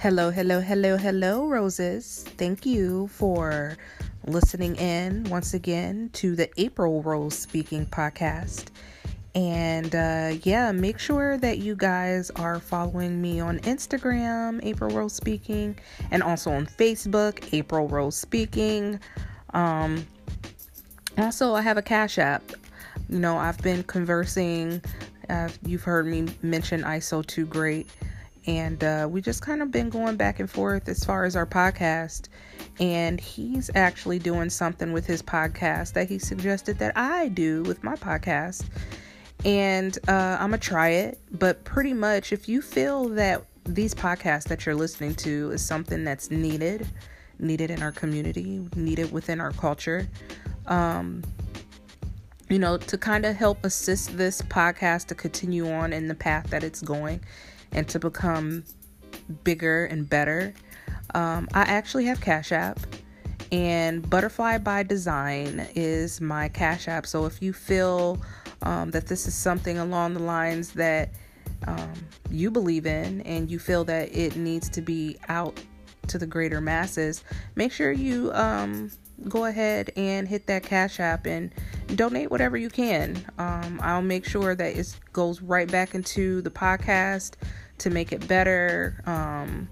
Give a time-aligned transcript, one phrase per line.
[0.00, 2.24] Hello, hello, hello, hello, roses.
[2.38, 3.76] Thank you for
[4.26, 8.68] listening in once again to the April Rose Speaking podcast.
[9.34, 15.12] And uh, yeah, make sure that you guys are following me on Instagram, April Rose
[15.12, 15.78] Speaking,
[16.10, 18.98] and also on Facebook, April Rose Speaking.
[19.52, 20.06] Um,
[21.18, 22.42] also, I have a Cash App.
[23.10, 24.80] You know, I've been conversing.
[25.28, 27.86] Uh, you've heard me mention ISO 2 Great.
[28.46, 31.46] And uh, we just kind of been going back and forth as far as our
[31.46, 32.28] podcast.
[32.78, 37.82] And he's actually doing something with his podcast that he suggested that I do with
[37.82, 38.64] my podcast.
[39.44, 41.20] And uh, I'm to try it.
[41.30, 46.04] But pretty much, if you feel that these podcasts that you're listening to is something
[46.04, 46.86] that's needed,
[47.38, 50.08] needed in our community, needed within our culture,
[50.66, 51.22] um,
[52.48, 56.48] you know, to kind of help assist this podcast to continue on in the path
[56.50, 57.20] that it's going
[57.72, 58.64] and to become
[59.44, 60.54] bigger and better.
[61.14, 62.78] Um, I actually have Cash App,
[63.52, 67.06] and Butterfly by Design is my Cash App.
[67.06, 68.20] So if you feel
[68.62, 71.10] um, that this is something along the lines that
[71.66, 71.92] um,
[72.30, 75.60] you believe in and you feel that it needs to be out
[76.06, 77.24] to the greater masses,
[77.56, 78.90] make sure you um,
[79.28, 81.52] go ahead and hit that Cash App and
[81.96, 83.16] donate whatever you can.
[83.38, 87.34] Um, I'll make sure that it goes right back into the podcast
[87.80, 89.02] to make it better.
[89.06, 89.68] Um,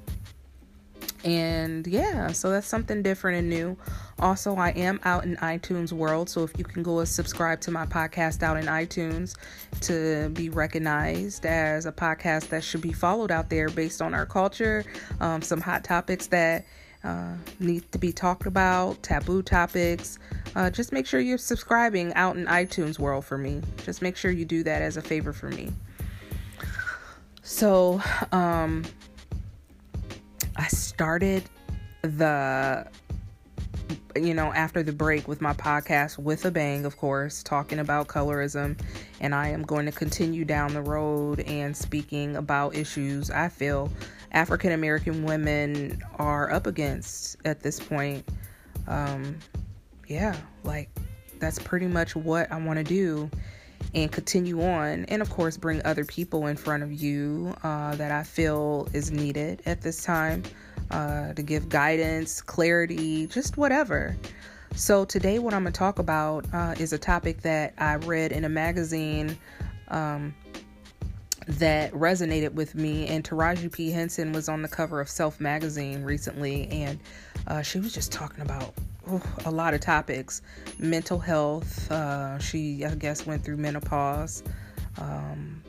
[1.25, 3.77] and yeah, so that's something different and new.
[4.20, 7.70] Also, I am out in iTunes world, so if you can go and subscribe to
[7.70, 9.37] my podcast out in iTunes
[9.83, 14.27] to be recognized as a podcast that should be followed out there based on our
[14.27, 14.84] culture,
[15.20, 16.65] um, some hot topics that
[17.05, 20.19] uh, need to be talked about, taboo topics.
[20.55, 23.61] Uh, just make sure you're subscribing out in iTunes world for me.
[23.84, 25.72] Just make sure you do that as a favor for me.
[27.48, 28.84] So, um,
[30.54, 31.44] I started
[32.03, 32.86] the
[34.14, 38.06] you know, after the break with my podcast with a bang, of course, talking about
[38.06, 38.78] colorism.
[39.22, 43.91] And I am going to continue down the road and speaking about issues I feel
[44.32, 48.28] African American women are up against at this point.
[48.87, 49.38] Um,
[50.06, 50.91] yeah, like
[51.38, 53.31] that's pretty much what I want to do
[53.94, 55.05] and continue on.
[55.06, 59.11] And of course, bring other people in front of you uh, that I feel is
[59.11, 60.43] needed at this time
[60.91, 64.17] uh, to give guidance, clarity, just whatever.
[64.75, 68.33] So, today, what I'm going to talk about uh, is a topic that I read
[68.33, 69.37] in a magazine
[69.88, 70.34] um,
[71.48, 73.06] that resonated with me.
[73.09, 73.91] And Taraji P.
[73.91, 77.00] Henson was on the cover of Self magazine recently, and
[77.47, 78.75] uh, she was just talking about
[79.09, 80.42] oh, a lot of topics
[80.78, 81.91] mental health.
[81.91, 84.42] Uh, she, I guess, went through menopause,
[85.00, 85.62] um,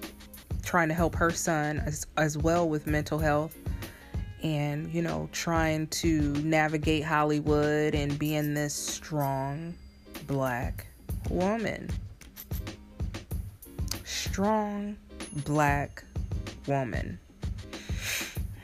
[0.63, 3.55] trying to help her son as, as well with mental health.
[4.41, 9.73] And, you know, trying to navigate Hollywood and being this strong
[10.27, 10.87] black
[11.29, 11.89] woman.
[14.05, 14.95] Strong
[15.33, 16.03] black
[16.67, 17.19] woman.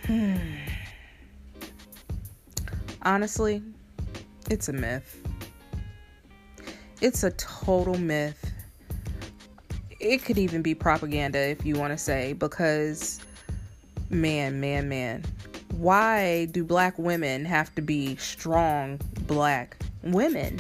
[3.02, 3.62] Honestly,
[4.50, 5.22] it's a myth.
[7.02, 8.52] It's a total myth.
[10.00, 13.20] It could even be propaganda if you want to say, because
[14.10, 15.24] man, man, man.
[15.72, 20.60] Why do black women have to be strong black women?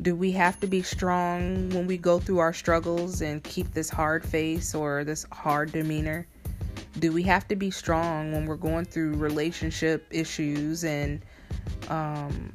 [0.00, 3.90] Do we have to be strong when we go through our struggles and keep this
[3.90, 6.26] hard face or this hard demeanor?
[7.00, 11.20] Do we have to be strong when we're going through relationship issues and
[11.88, 12.52] um,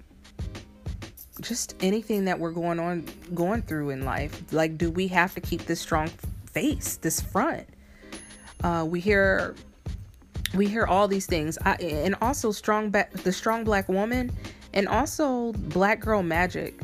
[1.42, 4.54] just anything that we're going on going through in life?
[4.54, 6.10] Like, do we have to keep this strong
[6.52, 7.68] face, this front?
[8.64, 9.56] Uh, we hear
[10.56, 14.32] we hear all these things, I, and also strong ba- the strong black woman,
[14.74, 16.80] and also black girl magic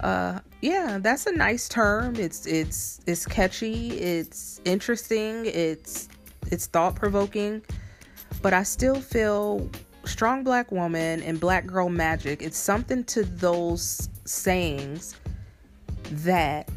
[0.00, 2.16] uh yeah that's a nice term.
[2.16, 3.90] It's it's it's catchy.
[3.98, 5.46] It's interesting.
[5.46, 6.08] It's
[6.50, 7.62] it's thought-provoking.
[8.42, 9.68] But i still feel
[10.04, 12.42] strong black woman and black girl magic.
[12.42, 15.16] It's something to those sayings
[16.10, 16.68] that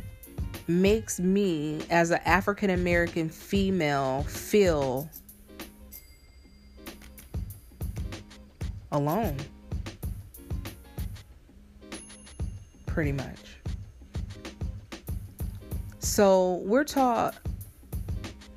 [0.67, 5.09] makes me as an african american female feel
[8.91, 9.35] alone
[12.91, 13.57] pretty much.
[15.99, 17.35] So we're taught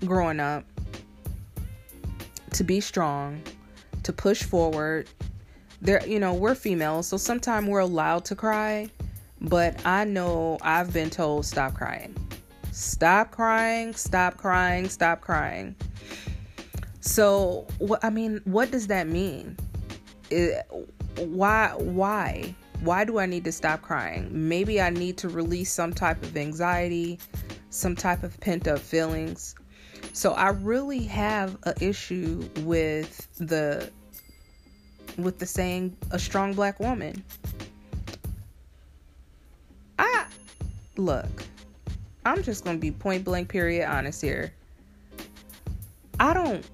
[0.05, 0.65] growing up
[2.51, 3.41] to be strong,
[4.03, 5.09] to push forward.
[5.81, 8.91] There, you know, we're females, so sometimes we're allowed to cry,
[9.41, 12.17] but I know I've been told stop crying.
[12.73, 15.77] Stop crying, stop crying, stop crying.
[17.01, 19.57] So, what I mean, what does that mean?
[20.31, 20.67] It,
[21.19, 24.29] why why why do I need to stop crying?
[24.31, 27.19] Maybe I need to release some type of anxiety,
[27.71, 29.55] some type of pent up feelings.
[30.13, 33.91] So I really have an issue with the
[35.17, 37.25] with the saying a strong black woman.
[39.99, 40.27] I
[40.97, 41.45] look,
[42.27, 44.53] I'm just going to be point blank period honest here.
[46.21, 46.65] I don't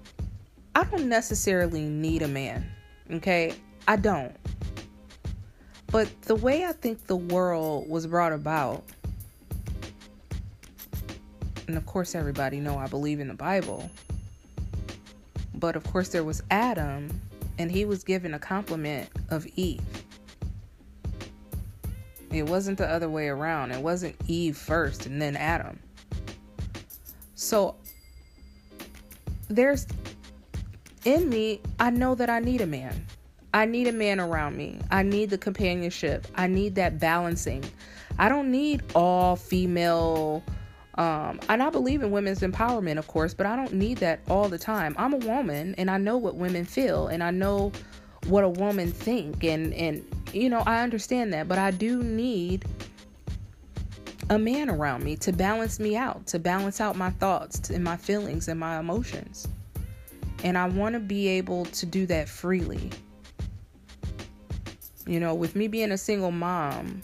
[0.74, 2.66] I don't necessarily need a man.
[3.12, 3.54] Okay?
[3.86, 4.39] I don't.
[5.90, 8.84] But the way I think the world was brought about
[11.70, 13.88] and of course everybody know I believe in the Bible.
[15.54, 17.08] But of course there was Adam
[17.58, 19.80] and he was given a complement of Eve.
[22.32, 23.70] It wasn't the other way around.
[23.70, 25.78] It wasn't Eve first and then Adam.
[27.36, 27.76] So
[29.48, 29.86] there's
[31.04, 33.06] in me, I know that I need a man.
[33.52, 34.78] I need a man around me.
[34.90, 36.26] I need the companionship.
[36.36, 37.64] I need that balancing.
[38.18, 40.42] I don't need all female
[41.00, 44.50] um, and I believe in women's empowerment, of course, but I don't need that all
[44.50, 44.94] the time.
[44.98, 47.72] I'm a woman and I know what women feel and I know
[48.26, 50.04] what a woman think and and
[50.34, 52.66] you know, I understand that, but I do need
[54.28, 57.96] a man around me to balance me out, to balance out my thoughts and my
[57.96, 59.48] feelings and my emotions.
[60.44, 62.90] And I want to be able to do that freely.
[65.10, 67.02] You know, with me being a single mom,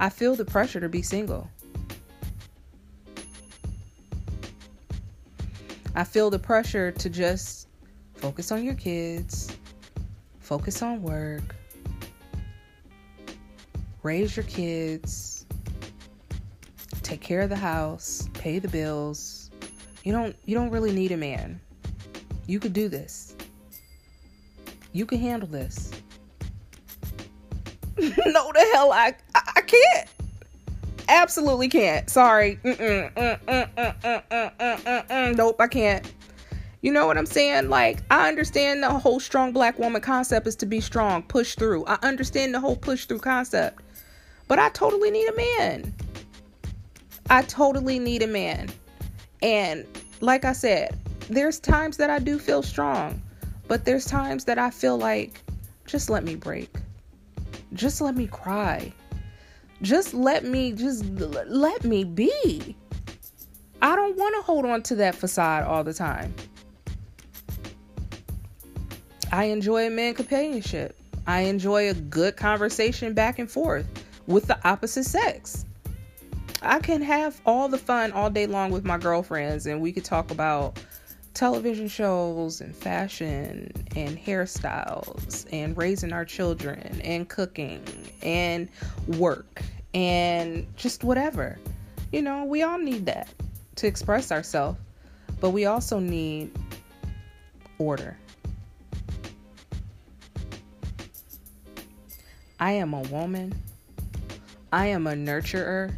[0.00, 1.48] I feel the pressure to be single.
[5.94, 7.68] I feel the pressure to just
[8.16, 9.56] focus on your kids,
[10.40, 11.54] focus on work,
[14.02, 15.46] raise your kids,
[17.04, 19.52] take care of the house, pay the bills.
[20.02, 21.60] You don't you don't really need a man.
[22.48, 23.36] You could do this.
[24.92, 25.92] You can handle this.
[28.26, 30.08] no the hell I I, I can't
[31.10, 32.08] absolutely can't.
[32.08, 32.58] Sorry.
[35.34, 36.10] nope, I can't.
[36.82, 37.68] You know what I'm saying?
[37.68, 41.84] Like, I understand the whole strong black woman concept is to be strong, push through.
[41.86, 43.82] I understand the whole push through concept.
[44.48, 45.94] But I totally need a man.
[47.28, 48.70] I totally need a man.
[49.42, 49.86] And
[50.20, 50.98] like I said,
[51.28, 53.20] there's times that I do feel strong,
[53.68, 55.42] but there's times that I feel like
[55.86, 56.70] just let me break.
[57.72, 58.92] Just let me cry.
[59.82, 62.76] Just let me just let me be.
[63.82, 66.34] I don't want to hold on to that facade all the time.
[69.32, 70.96] I enjoy a man companionship.
[71.26, 73.86] I enjoy a good conversation back and forth
[74.26, 75.64] with the opposite sex.
[76.62, 80.04] I can have all the fun all day long with my girlfriends and we could
[80.04, 80.78] talk about
[81.40, 87.82] television shows and fashion and hairstyles and raising our children and cooking
[88.20, 88.68] and
[89.16, 89.62] work
[89.94, 91.58] and just whatever.
[92.12, 93.32] You know, we all need that
[93.76, 94.78] to express ourselves,
[95.40, 96.50] but we also need
[97.78, 98.18] order.
[102.60, 103.54] I am a woman.
[104.74, 105.94] I am a nurturer.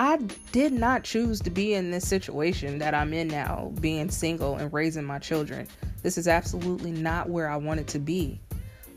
[0.00, 0.16] I
[0.50, 4.72] did not choose to be in this situation that I'm in now, being single and
[4.72, 5.68] raising my children.
[6.02, 8.40] This is absolutely not where I wanted to be.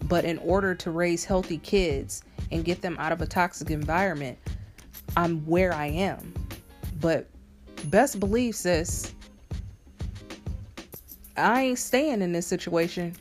[0.05, 4.37] But in order to raise healthy kids and get them out of a toxic environment,
[5.17, 6.33] I'm where I am.
[7.01, 7.27] But
[7.87, 9.13] best believe, sis,
[11.35, 13.13] I ain't staying in this situation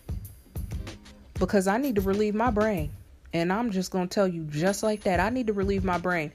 [1.34, 2.92] because I need to relieve my brain.
[3.32, 5.18] And I'm just going to tell you just like that.
[5.18, 6.30] I need to relieve my brain.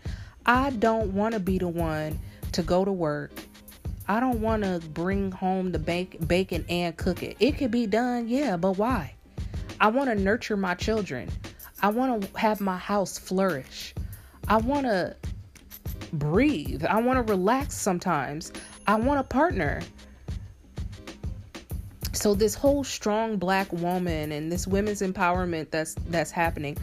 [0.48, 2.18] I don't want to be the one
[2.54, 3.32] to go to work.
[4.08, 7.36] I don't want to bring home the bacon and cook it.
[7.42, 9.13] It could be done, yeah, but why?
[9.82, 11.30] I want to nurture my children.
[11.82, 13.94] I want to have my house flourish.
[14.48, 15.18] I want to
[16.13, 16.86] breathe.
[16.86, 18.54] I want to relax sometimes.
[18.88, 19.82] I want a partner.
[22.13, 26.77] So this whole strong black woman and this women's empowerment that's that's happening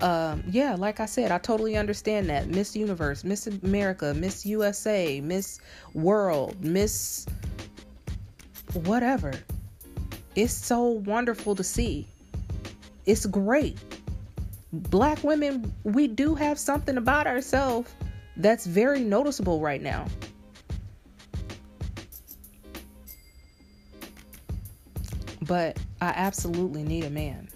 [0.00, 2.48] um, yeah, like I said, I totally understand that.
[2.48, 5.60] Miss Universe, Miss America, Miss USA, Miss
[5.92, 7.26] World, Miss
[8.74, 9.32] whatever.
[10.36, 12.06] It's so wonderful to see.
[13.06, 13.78] It's great.
[14.72, 17.92] Black women, we do have something about ourselves
[18.36, 20.06] that's very noticeable right now.
[25.42, 27.48] But I absolutely need a man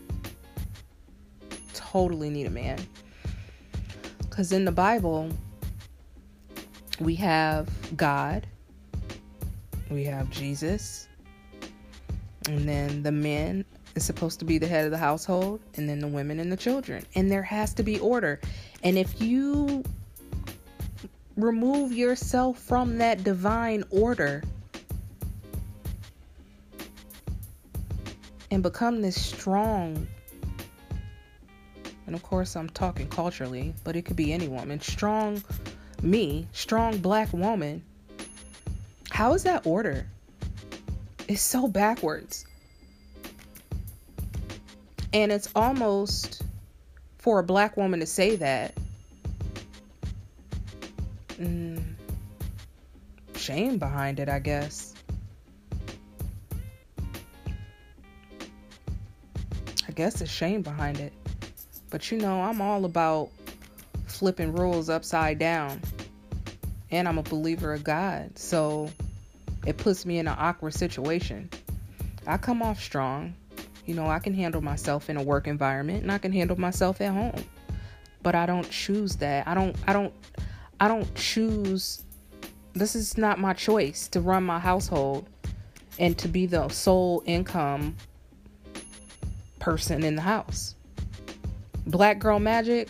[1.93, 2.79] totally need a man.
[4.19, 5.29] Because in the Bible,
[7.01, 8.47] we have God,
[9.91, 11.07] we have Jesus,
[12.49, 15.99] and then the men is supposed to be the head of the household, and then
[15.99, 17.05] the women and the children.
[17.15, 18.41] And there has to be order.
[18.83, 19.85] And if you
[21.37, 24.43] remove yourself from that divine order
[28.51, 30.07] and become this strong
[32.13, 35.43] and of course I'm talking culturally, but it could be any woman, strong
[36.03, 37.83] me, strong black woman.
[39.11, 40.07] How is that order?
[41.27, 42.45] It's so backwards.
[45.15, 46.43] And it's almost
[47.17, 48.75] for a black woman to say that.
[51.41, 51.95] Mm,
[53.37, 54.95] shame behind it, I guess.
[59.89, 61.15] I guess it's shame behind it.
[61.93, 63.29] But you know, I'm all about
[64.07, 65.79] flipping rules upside down.
[66.91, 68.37] And I'm a believer of God.
[68.39, 68.91] So
[69.67, 71.51] it puts me in an awkward situation.
[72.27, 73.35] I come off strong.
[73.85, 77.03] You know, I can handle myself in a work environment and I can handle myself
[77.03, 77.45] at home.
[78.23, 79.47] But I don't choose that.
[79.47, 80.15] I don't I don't
[80.81, 82.05] I don't choose
[82.73, 85.29] this is not my choice to run my household
[85.99, 87.97] and to be the sole income
[89.59, 90.75] person in the house
[91.87, 92.89] black girl magic,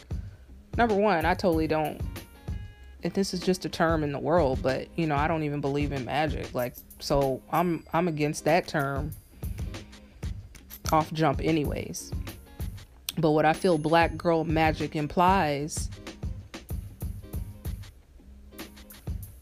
[0.77, 2.01] number one, I totally don't.
[3.03, 5.93] This is just a term in the world, but you know, I don't even believe
[5.93, 6.55] in magic.
[6.55, 9.11] Like, so I'm I'm against that term
[10.93, 12.13] off jump, anyways.
[13.19, 15.91] But what I feel black girl magic implies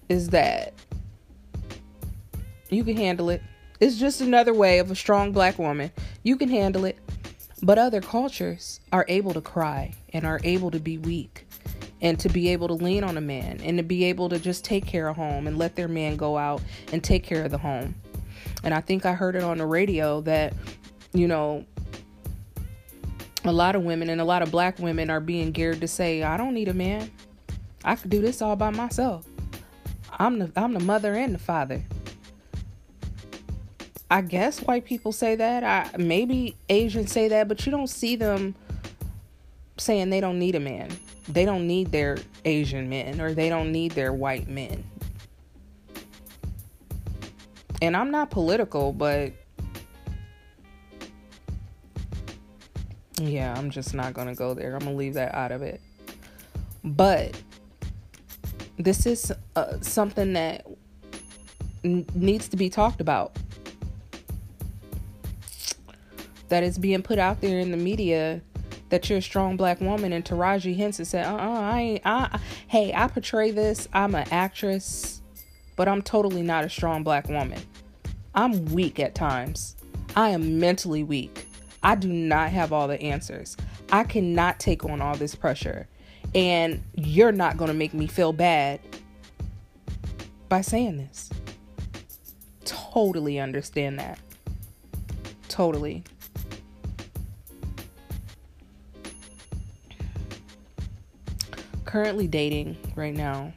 [0.09, 0.75] is that
[2.69, 3.42] you can handle it.
[3.78, 5.90] It's just another way of a strong black woman.
[6.23, 6.99] You can handle it.
[7.62, 11.47] But other cultures are able to cry and are able to be weak
[12.00, 14.64] and to be able to lean on a man and to be able to just
[14.64, 16.62] take care of home and let their man go out
[16.93, 17.95] and take care of the home.
[18.64, 20.55] And I think I heard it on the radio that,
[21.12, 21.64] you know,
[23.45, 26.23] a lot of women and a lot of black women are being geared to say,
[26.23, 27.11] I don't need a man.
[27.85, 29.26] I could do this all by myself.
[30.19, 31.83] I'm the I'm the mother and the father.
[34.11, 35.62] I guess white people say that.
[35.62, 38.57] I maybe Asians say that, but you don't see them
[39.79, 40.90] saying they don't need a man.
[41.29, 44.85] They don't need their Asian men or they don't need their white men.
[47.81, 49.33] And I'm not political, but
[53.21, 54.75] yeah, I'm just not going to go there.
[54.75, 55.81] I'm going to leave that out of it.
[56.83, 57.40] But
[58.76, 60.67] this is uh, something that
[61.85, 63.37] n- needs to be talked about
[66.50, 68.42] that is being put out there in the media
[68.90, 72.38] that you're a strong black woman and Taraji Henson said, uh uh I ain't I
[72.69, 75.23] hey, I portray this, I'm an actress,
[75.76, 77.61] but I'm totally not a strong black woman.
[78.35, 79.76] I'm weak at times.
[80.14, 81.47] I am mentally weak.
[81.83, 83.57] I do not have all the answers.
[83.90, 85.88] I cannot take on all this pressure.
[86.35, 88.80] And you're not gonna make me feel bad
[90.49, 91.30] by saying this.
[92.64, 94.19] Totally understand that.
[95.49, 96.04] Totally.
[101.91, 103.53] Currently dating right now.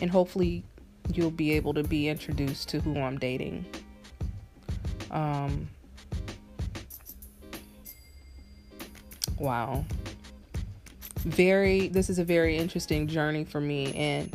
[0.00, 0.64] And hopefully
[1.12, 3.66] you'll be able to be introduced to who I'm dating.
[5.10, 5.68] Um
[9.38, 9.84] Wow.
[11.18, 14.34] Very this is a very interesting journey for me and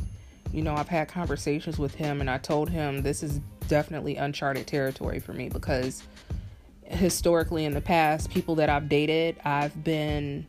[0.51, 4.67] you know, I've had conversations with him and I told him this is definitely uncharted
[4.67, 6.03] territory for me because
[6.83, 10.45] historically in the past, people that I've dated, I've been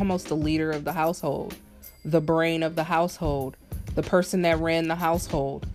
[0.00, 1.54] almost the leader of the household,
[2.04, 3.56] the brain of the household,
[3.94, 5.66] the person that ran the household.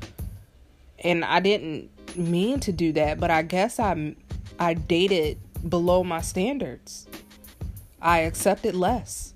[1.00, 4.15] And I didn't mean to do that, but I guess I
[4.58, 5.38] I dated
[5.70, 7.08] below my standards.
[8.01, 9.34] I accepted less.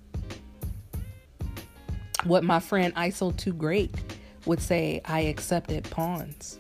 [2.24, 3.94] What my friend ISO Too Great
[4.46, 6.60] would say, I accepted pawns.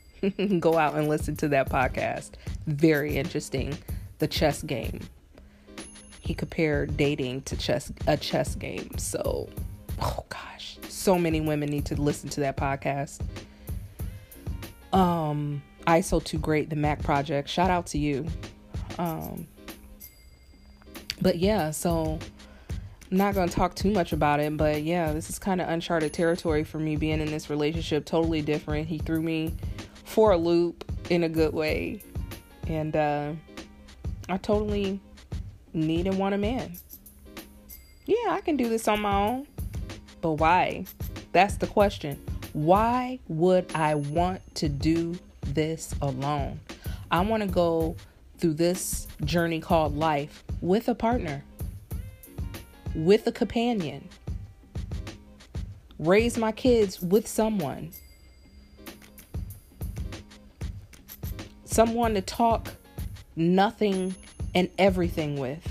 [0.60, 2.32] Go out and listen to that podcast.
[2.66, 3.76] Very interesting.
[4.18, 5.00] The chess game
[6.32, 8.96] he compared dating to chess a chess game.
[8.96, 9.50] So,
[10.00, 13.20] oh gosh, so many women need to listen to that podcast.
[14.94, 17.50] Um, ISO too great, the Mac project.
[17.50, 18.26] Shout out to you.
[18.98, 19.46] Um,
[21.20, 22.18] but yeah, so
[23.10, 26.14] I'm not gonna talk too much about it, but yeah, this is kind of uncharted
[26.14, 28.06] territory for me being in this relationship.
[28.06, 28.88] Totally different.
[28.88, 29.54] He threw me
[30.04, 32.02] for a loop in a good way,
[32.68, 33.32] and uh,
[34.30, 34.98] I totally
[35.72, 36.76] need and want a man.
[38.06, 39.46] Yeah, I can do this on my own.
[40.20, 40.84] But why?
[41.32, 42.18] That's the question.
[42.52, 46.60] Why would I want to do this alone?
[47.10, 47.96] I want to go
[48.38, 51.44] through this journey called life with a partner,
[52.94, 54.08] with a companion,
[55.98, 57.92] raise my kids with someone,
[61.64, 62.72] someone to talk
[63.36, 64.14] nothing
[64.54, 65.66] and everything with.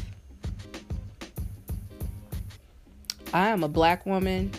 [3.34, 4.52] I am a black woman.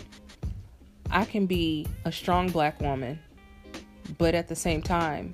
[1.11, 3.19] I can be a strong black woman,
[4.17, 5.33] but at the same time,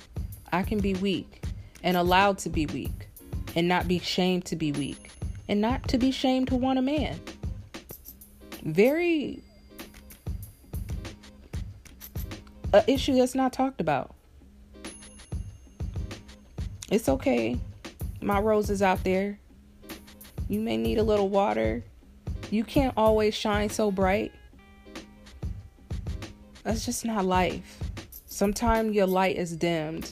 [0.51, 1.43] I can be weak
[1.83, 3.07] and allowed to be weak
[3.55, 5.11] and not be shamed to be weak
[5.47, 7.19] and not to be shamed to want a man.
[8.63, 9.41] Very
[12.73, 14.13] a issue that's not talked about.
[16.91, 17.59] It's okay.
[18.21, 19.39] My rose is out there.
[20.47, 21.83] You may need a little water.
[22.51, 24.31] You can't always shine so bright.
[26.63, 27.79] That's just not life.
[28.25, 30.11] Sometimes your light is dimmed.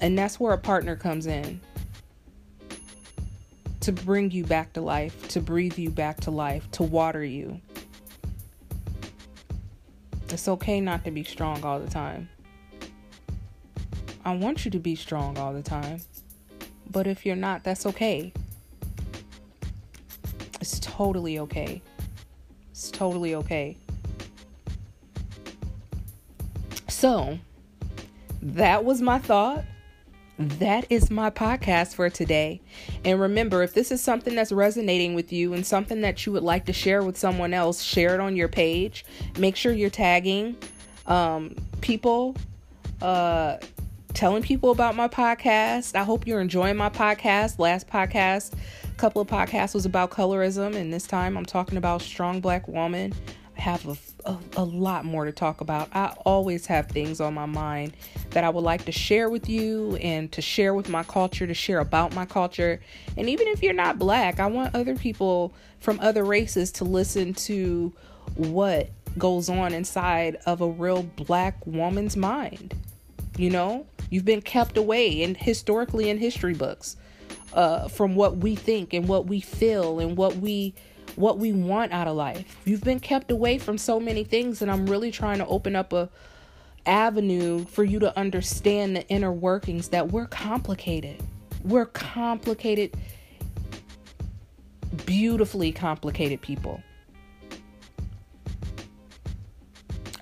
[0.00, 1.60] And that's where a partner comes in
[3.80, 7.60] to bring you back to life, to breathe you back to life, to water you.
[10.28, 12.28] It's okay not to be strong all the time.
[14.24, 16.00] I want you to be strong all the time.
[16.90, 18.32] But if you're not, that's okay.
[20.60, 21.82] It's totally okay.
[22.70, 23.76] It's totally okay.
[26.88, 27.38] So,
[28.40, 29.64] that was my thought.
[30.38, 32.60] That is my podcast for today.
[33.04, 36.42] And remember, if this is something that's resonating with you and something that you would
[36.42, 39.04] like to share with someone else, share it on your page.
[39.38, 40.56] Make sure you're tagging
[41.06, 42.36] um, people,
[43.00, 43.58] uh,
[44.14, 45.94] telling people about my podcast.
[45.94, 47.58] I hope you're enjoying my podcast.
[47.58, 48.52] Last podcast,
[48.84, 52.68] a couple of podcasts was about colorism, and this time I'm talking about strong black
[52.68, 53.14] woman.
[53.56, 53.96] I have a,
[54.30, 55.88] a, a, lot more to talk about.
[55.94, 57.94] I always have things on my mind
[58.30, 61.54] that I would like to share with you and to share with my culture, to
[61.54, 62.80] share about my culture.
[63.16, 67.34] And even if you're not black, I want other people from other races to listen
[67.34, 67.92] to
[68.36, 72.74] what goes on inside of a real black woman's mind.
[73.36, 76.96] You know, You've been kept away and historically in history books
[77.54, 80.74] uh, from what we think and what we feel and what we
[81.16, 82.58] what we want out of life.
[82.66, 85.94] You've been kept away from so many things and I'm really trying to open up
[85.94, 86.10] a
[86.84, 91.18] avenue for you to understand the inner workings that we're complicated.
[91.64, 92.94] We're complicated
[95.06, 96.82] beautifully complicated people.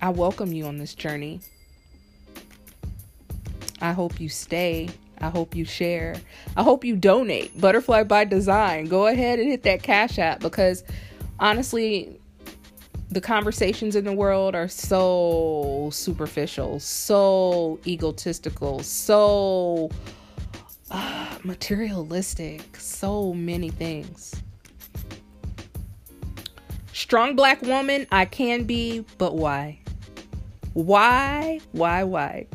[0.00, 1.40] I welcome you on this journey.
[3.80, 4.88] I hope you stay.
[5.20, 6.16] I hope you share.
[6.56, 7.58] I hope you donate.
[7.60, 8.86] Butterfly by Design.
[8.86, 10.82] Go ahead and hit that Cash App because
[11.38, 12.18] honestly,
[13.10, 19.90] the conversations in the world are so superficial, so egotistical, so
[20.90, 24.34] uh, materialistic, so many things.
[26.92, 29.80] Strong black woman, I can be, but why?
[30.74, 31.60] Why?
[31.72, 32.04] Why?
[32.04, 32.46] Why?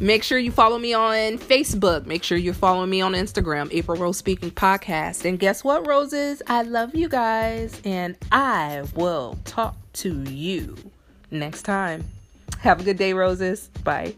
[0.00, 2.06] Make sure you follow me on Facebook.
[2.06, 5.26] Make sure you're following me on Instagram, April Rose Speaking Podcast.
[5.26, 6.40] And guess what, Roses?
[6.46, 10.74] I love you guys, and I will talk to you
[11.30, 12.04] next time.
[12.60, 13.68] Have a good day, Roses.
[13.84, 14.14] Bye.